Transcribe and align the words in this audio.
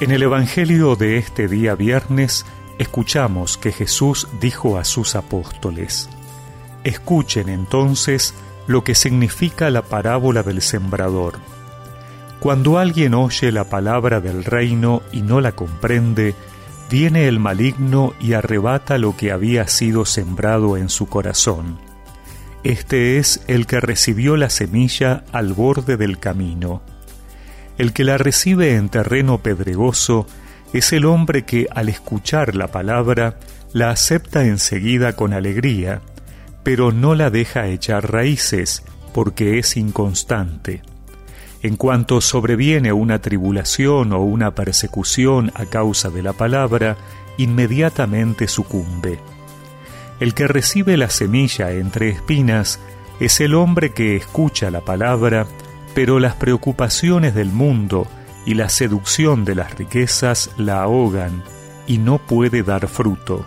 En 0.00 0.12
el 0.12 0.22
Evangelio 0.22 0.96
de 0.96 1.18
este 1.18 1.46
día 1.46 1.74
viernes 1.74 2.46
escuchamos 2.78 3.58
que 3.58 3.70
Jesús 3.70 4.28
dijo 4.40 4.78
a 4.78 4.84
sus 4.84 5.14
apóstoles, 5.14 6.08
Escuchen 6.84 7.50
entonces 7.50 8.32
lo 8.66 8.82
que 8.82 8.94
significa 8.94 9.68
la 9.68 9.82
parábola 9.82 10.42
del 10.42 10.62
sembrador. 10.62 11.34
Cuando 12.40 12.78
alguien 12.78 13.12
oye 13.12 13.52
la 13.52 13.64
palabra 13.64 14.22
del 14.22 14.42
reino 14.42 15.02
y 15.12 15.20
no 15.20 15.42
la 15.42 15.52
comprende, 15.52 16.34
viene 16.90 17.28
el 17.28 17.38
maligno 17.38 18.14
y 18.20 18.32
arrebata 18.32 18.96
lo 18.96 19.14
que 19.18 19.32
había 19.32 19.68
sido 19.68 20.06
sembrado 20.06 20.78
en 20.78 20.88
su 20.88 21.08
corazón. 21.08 21.78
Este 22.64 23.18
es 23.18 23.42
el 23.48 23.66
que 23.66 23.80
recibió 23.80 24.38
la 24.38 24.48
semilla 24.48 25.24
al 25.30 25.52
borde 25.52 25.98
del 25.98 26.18
camino. 26.18 26.80
El 27.80 27.94
que 27.94 28.04
la 28.04 28.18
recibe 28.18 28.76
en 28.76 28.90
terreno 28.90 29.38
pedregoso 29.38 30.26
es 30.74 30.92
el 30.92 31.06
hombre 31.06 31.46
que 31.46 31.66
al 31.70 31.88
escuchar 31.88 32.54
la 32.54 32.66
palabra 32.66 33.38
la 33.72 33.88
acepta 33.88 34.44
enseguida 34.44 35.16
con 35.16 35.32
alegría, 35.32 36.02
pero 36.62 36.92
no 36.92 37.14
la 37.14 37.30
deja 37.30 37.68
echar 37.68 38.12
raíces 38.12 38.82
porque 39.14 39.58
es 39.58 39.78
inconstante. 39.78 40.82
En 41.62 41.76
cuanto 41.76 42.20
sobreviene 42.20 42.92
una 42.92 43.22
tribulación 43.22 44.12
o 44.12 44.20
una 44.20 44.54
persecución 44.54 45.50
a 45.54 45.64
causa 45.64 46.10
de 46.10 46.22
la 46.22 46.34
palabra, 46.34 46.98
inmediatamente 47.38 48.46
sucumbe. 48.46 49.18
El 50.20 50.34
que 50.34 50.46
recibe 50.46 50.98
la 50.98 51.08
semilla 51.08 51.70
entre 51.70 52.10
espinas 52.10 52.78
es 53.20 53.40
el 53.40 53.54
hombre 53.54 53.94
que 53.94 54.16
escucha 54.16 54.70
la 54.70 54.82
palabra, 54.82 55.46
pero 55.94 56.18
las 56.18 56.34
preocupaciones 56.34 57.34
del 57.34 57.48
mundo 57.48 58.06
y 58.46 58.54
la 58.54 58.68
seducción 58.68 59.44
de 59.44 59.54
las 59.54 59.74
riquezas 59.74 60.50
la 60.56 60.82
ahogan 60.82 61.42
y 61.86 61.98
no 61.98 62.18
puede 62.18 62.62
dar 62.62 62.88
fruto. 62.88 63.44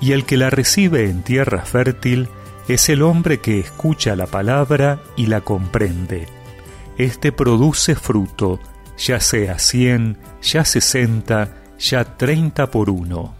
Y 0.00 0.12
el 0.12 0.24
que 0.24 0.36
la 0.36 0.50
recibe 0.50 1.08
en 1.08 1.22
tierra 1.22 1.62
fértil 1.62 2.28
es 2.68 2.88
el 2.88 3.02
hombre 3.02 3.40
que 3.40 3.58
escucha 3.58 4.14
la 4.14 4.26
palabra 4.26 5.00
y 5.16 5.26
la 5.26 5.40
comprende. 5.40 6.28
Este 6.98 7.32
produce 7.32 7.94
fruto, 7.94 8.60
ya 8.98 9.20
sea 9.20 9.58
cien, 9.58 10.18
ya 10.42 10.64
sesenta, 10.64 11.56
ya 11.78 12.16
treinta 12.16 12.70
por 12.70 12.90
uno. 12.90 13.37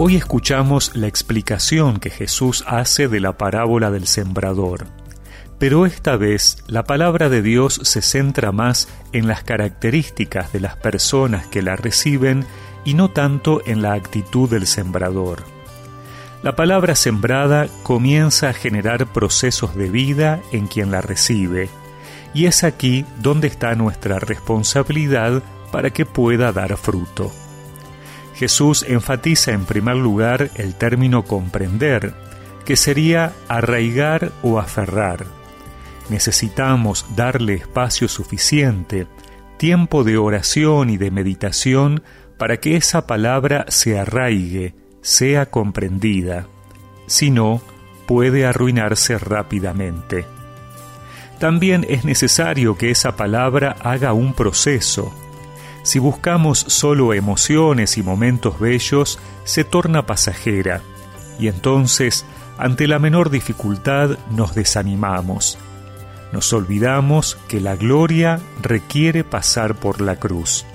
Hoy 0.00 0.14
escuchamos 0.14 0.92
la 0.94 1.08
explicación 1.08 1.98
que 1.98 2.10
Jesús 2.10 2.62
hace 2.68 3.08
de 3.08 3.18
la 3.18 3.36
parábola 3.36 3.90
del 3.90 4.06
sembrador, 4.06 4.86
pero 5.58 5.86
esta 5.86 6.16
vez 6.16 6.62
la 6.68 6.84
palabra 6.84 7.28
de 7.28 7.42
Dios 7.42 7.80
se 7.82 8.00
centra 8.00 8.52
más 8.52 8.88
en 9.12 9.26
las 9.26 9.42
características 9.42 10.52
de 10.52 10.60
las 10.60 10.76
personas 10.76 11.48
que 11.48 11.62
la 11.62 11.74
reciben 11.74 12.46
y 12.84 12.94
no 12.94 13.10
tanto 13.10 13.60
en 13.66 13.82
la 13.82 13.94
actitud 13.94 14.48
del 14.48 14.68
sembrador. 14.68 15.42
La 16.44 16.54
palabra 16.54 16.94
sembrada 16.94 17.66
comienza 17.82 18.50
a 18.50 18.54
generar 18.54 19.12
procesos 19.12 19.74
de 19.74 19.90
vida 19.90 20.40
en 20.52 20.68
quien 20.68 20.92
la 20.92 21.00
recibe, 21.00 21.70
y 22.32 22.46
es 22.46 22.62
aquí 22.62 23.04
donde 23.20 23.48
está 23.48 23.74
nuestra 23.74 24.20
responsabilidad 24.20 25.42
para 25.72 25.90
que 25.90 26.06
pueda 26.06 26.52
dar 26.52 26.76
fruto. 26.76 27.32
Jesús 28.38 28.84
enfatiza 28.86 29.50
en 29.50 29.64
primer 29.64 29.96
lugar 29.96 30.50
el 30.54 30.76
término 30.76 31.24
comprender, 31.24 32.14
que 32.64 32.76
sería 32.76 33.32
arraigar 33.48 34.30
o 34.42 34.60
aferrar. 34.60 35.26
Necesitamos 36.08 37.04
darle 37.16 37.54
espacio 37.54 38.06
suficiente, 38.06 39.08
tiempo 39.56 40.04
de 40.04 40.18
oración 40.18 40.88
y 40.88 40.98
de 40.98 41.10
meditación 41.10 42.04
para 42.38 42.58
que 42.58 42.76
esa 42.76 43.08
palabra 43.08 43.64
se 43.70 43.98
arraigue, 43.98 44.76
sea 45.02 45.46
comprendida. 45.46 46.46
Si 47.08 47.32
no, 47.32 47.60
puede 48.06 48.46
arruinarse 48.46 49.18
rápidamente. 49.18 50.26
También 51.40 51.84
es 51.88 52.04
necesario 52.04 52.78
que 52.78 52.92
esa 52.92 53.16
palabra 53.16 53.74
haga 53.82 54.12
un 54.12 54.32
proceso, 54.32 55.12
si 55.88 55.98
buscamos 55.98 56.58
solo 56.68 57.14
emociones 57.14 57.96
y 57.96 58.02
momentos 58.02 58.60
bellos, 58.60 59.18
se 59.44 59.64
torna 59.64 60.04
pasajera, 60.04 60.82
y 61.38 61.48
entonces, 61.48 62.26
ante 62.58 62.86
la 62.86 62.98
menor 62.98 63.30
dificultad, 63.30 64.18
nos 64.30 64.54
desanimamos. 64.54 65.56
Nos 66.30 66.52
olvidamos 66.52 67.38
que 67.48 67.62
la 67.62 67.74
gloria 67.74 68.38
requiere 68.60 69.24
pasar 69.24 69.76
por 69.76 70.02
la 70.02 70.16
cruz. 70.16 70.66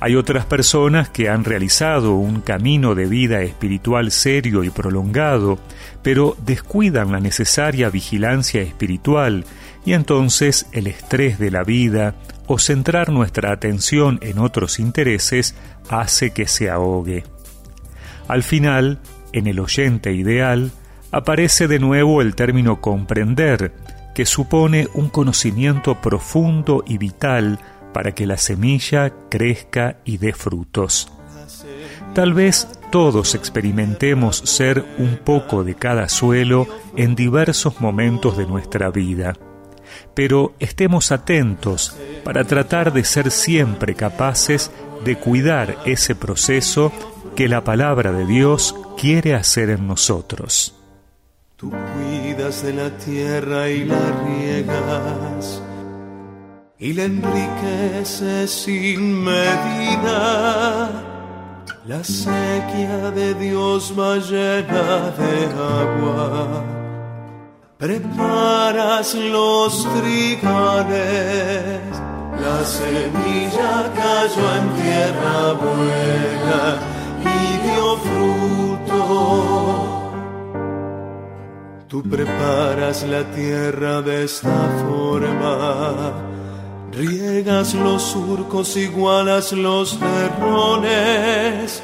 Hay 0.00 0.16
otras 0.16 0.46
personas 0.46 1.10
que 1.10 1.28
han 1.28 1.44
realizado 1.44 2.14
un 2.14 2.40
camino 2.40 2.94
de 2.94 3.04
vida 3.04 3.42
espiritual 3.42 4.10
serio 4.10 4.64
y 4.64 4.70
prolongado, 4.70 5.58
pero 6.02 6.38
descuidan 6.42 7.12
la 7.12 7.20
necesaria 7.20 7.90
vigilancia 7.90 8.62
espiritual 8.62 9.44
y 9.84 9.92
entonces 9.92 10.68
el 10.72 10.86
estrés 10.86 11.38
de 11.38 11.50
la 11.50 11.64
vida 11.64 12.14
o 12.46 12.58
centrar 12.58 13.10
nuestra 13.10 13.52
atención 13.52 14.18
en 14.22 14.38
otros 14.38 14.78
intereses 14.78 15.54
hace 15.88 16.30
que 16.30 16.46
se 16.46 16.70
ahogue. 16.70 17.24
Al 18.28 18.42
final, 18.42 19.00
en 19.32 19.46
el 19.46 19.60
oyente 19.60 20.12
ideal, 20.12 20.72
aparece 21.12 21.68
de 21.68 21.78
nuevo 21.78 22.22
el 22.22 22.34
término 22.34 22.80
comprender, 22.80 23.72
que 24.14 24.26
supone 24.26 24.88
un 24.94 25.08
conocimiento 25.08 26.00
profundo 26.00 26.82
y 26.86 26.98
vital 26.98 27.58
para 27.92 28.12
que 28.12 28.26
la 28.26 28.36
semilla 28.36 29.12
crezca 29.30 29.98
y 30.04 30.18
dé 30.18 30.32
frutos. 30.32 31.12
Tal 32.14 32.34
vez 32.34 32.68
todos 32.90 33.34
experimentemos 33.34 34.38
ser 34.38 34.84
un 34.98 35.18
poco 35.18 35.64
de 35.64 35.74
cada 35.74 36.08
suelo 36.08 36.66
en 36.96 37.14
diversos 37.14 37.80
momentos 37.80 38.36
de 38.36 38.46
nuestra 38.46 38.90
vida 38.90 39.34
pero 40.14 40.54
estemos 40.58 41.12
atentos 41.12 41.96
para 42.24 42.44
tratar 42.44 42.92
de 42.92 43.04
ser 43.04 43.30
siempre 43.30 43.94
capaces 43.94 44.70
de 45.04 45.16
cuidar 45.16 45.78
ese 45.84 46.14
proceso 46.14 46.92
que 47.34 47.48
la 47.48 47.62
palabra 47.62 48.12
de 48.12 48.26
Dios 48.26 48.74
quiere 48.96 49.34
hacer 49.34 49.70
en 49.70 49.86
nosotros. 49.86 50.74
Tú 51.56 51.70
cuidas 51.70 52.62
de 52.62 52.72
la 52.72 52.90
tierra 52.98 53.68
y 53.70 53.84
la 53.84 54.24
riegas 54.26 55.62
y 56.78 56.92
la 56.92 57.04
enriqueces 57.04 58.50
sin 58.50 59.24
medida. 59.24 60.90
La 61.86 62.02
sequía 62.02 63.10
de 63.12 63.34
Dios 63.34 63.94
va 63.96 64.16
llena 64.16 65.10
de 65.12 65.46
agua 65.54 66.75
Preparas 67.78 69.14
los 69.14 69.86
trigales, 70.00 71.80
la 72.40 72.64
semilla 72.64 73.92
cayó 73.94 74.54
en 74.56 74.66
tierra 74.82 75.52
buena 75.52 76.80
y 77.20 77.58
dio 77.66 77.98
fruto. 77.98 79.00
Tú 81.86 82.02
preparas 82.02 83.02
la 83.02 83.24
tierra 83.32 84.00
de 84.00 84.24
esta 84.24 84.68
forma, 84.88 86.14
riegas 86.92 87.74
los 87.74 88.02
surcos, 88.02 88.74
igualas 88.78 89.52
los 89.52 89.98
terrones 90.00 91.82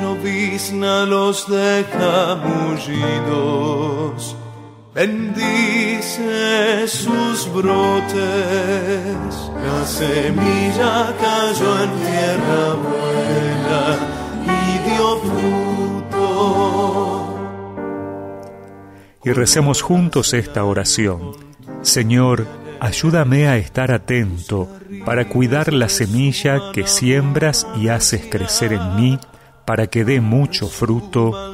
llovizna 0.00 1.04
los 1.06 1.48
deja 1.48 2.36
mullidos, 2.36 3.93
bendice 4.94 6.86
sus 6.86 7.52
brotes, 7.52 8.14
la 9.62 9.84
semilla 9.84 11.14
cayó 11.20 11.82
en 11.82 11.90
tierra 12.00 12.74
buena 12.74 13.98
y 14.44 14.78
dio 14.88 15.18
fruto. 15.18 16.14
Y 19.24 19.32
recemos 19.32 19.82
juntos 19.82 20.34
esta 20.34 20.64
oración. 20.64 21.32
Señor, 21.82 22.46
ayúdame 22.80 23.48
a 23.48 23.56
estar 23.56 23.90
atento 23.90 24.68
para 25.04 25.28
cuidar 25.28 25.72
la 25.72 25.88
semilla 25.88 26.72
que 26.72 26.86
siembras 26.86 27.66
y 27.80 27.88
haces 27.88 28.26
crecer 28.30 28.72
en 28.74 28.96
mí 28.96 29.18
para 29.64 29.86
que 29.86 30.04
dé 30.04 30.20
mucho 30.20 30.68
fruto. 30.68 31.53